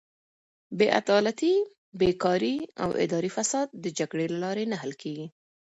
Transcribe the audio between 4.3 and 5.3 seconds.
له لارې نه حل کیږي.